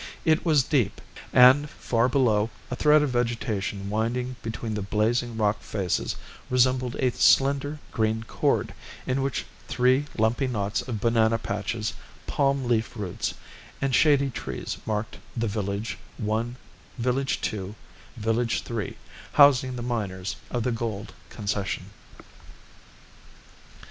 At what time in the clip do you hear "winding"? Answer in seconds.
3.87-4.35